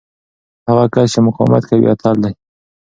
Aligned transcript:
هغه 0.67 0.85
کس 0.93 1.07
چې 1.13 1.19
مقاومت 1.27 1.63
کوي، 1.69 1.85
اتل 1.93 2.15
دی. 2.23 2.33